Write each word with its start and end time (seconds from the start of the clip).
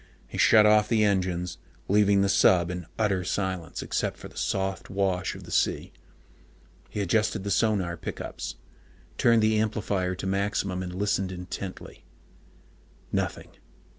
He 0.27 0.39
shut 0.39 0.65
off 0.65 0.89
the 0.89 1.03
engines, 1.03 1.59
leaving 1.87 2.23
the 2.23 2.27
sub 2.27 2.71
in 2.71 2.87
utter 2.97 3.23
silence 3.23 3.83
except 3.83 4.17
for 4.17 4.27
the 4.29 4.35
soft 4.35 4.89
wash 4.89 5.35
of 5.35 5.43
the 5.43 5.51
sea. 5.51 5.91
He 6.89 7.01
adjusted 7.01 7.43
the 7.43 7.51
sonar 7.51 7.97
pickups, 7.97 8.55
turned 9.19 9.43
the 9.43 9.59
amplifier 9.59 10.15
to 10.15 10.25
maximum, 10.25 10.81
and 10.81 10.95
listened 10.95 11.31
intently. 11.31 12.03
Nothing. 13.11 13.49